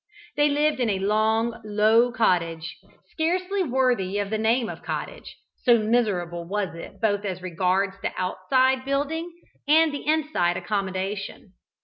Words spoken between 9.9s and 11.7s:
the inside accommodation.